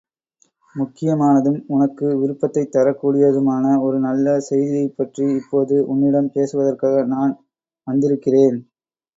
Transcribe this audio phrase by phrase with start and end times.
[0.75, 7.35] முக்கியமானதும் உனக்கு விருப்பத்தைத் தரக் கூடியதுமான ஒரு நல்ல செய்தியைப் பற்றி இப்போது உன்னிடம் பேசுவதற்காக நான்
[7.87, 8.59] வந்திருக்கிறேன்.